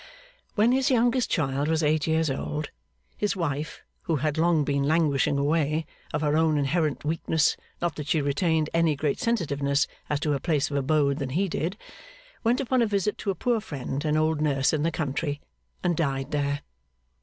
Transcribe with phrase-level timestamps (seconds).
[0.55, 2.71] When his youngest child was eight years old,
[3.17, 8.07] his wife, who had long been languishing away of her own inherent weakness, not that
[8.07, 11.77] she retained any greater sensitiveness as to her place of abode than he did
[12.43, 15.39] went upon a visit to a poor friend and old nurse in the country,
[15.83, 16.61] and died there.